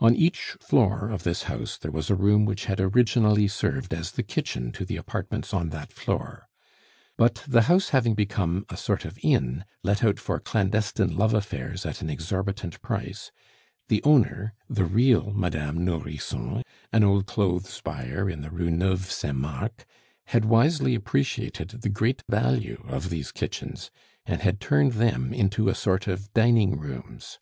[0.00, 4.10] On each floor of this house there was a room which had originally served as
[4.10, 6.48] the kitchen to the apartments on that floor.
[7.16, 11.86] But the house having become a sort of inn, let out for clandestine love affairs
[11.86, 13.30] at an exorbitant price,
[13.86, 19.36] the owner, the real Madame Nourrisson, an old clothes buyer in the Rue Nueve Saint
[19.36, 19.84] Marc,
[20.24, 23.92] had wisely appreciated the great value of these kitchens,
[24.26, 27.38] and had turned them into a sort of dining rooms.